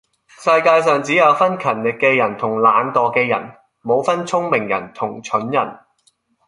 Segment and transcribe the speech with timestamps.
[0.39, 3.51] 世界上只有分勤力嘅人同懶惰嘅人，
[3.83, 5.77] 冇分聰明人同蠢人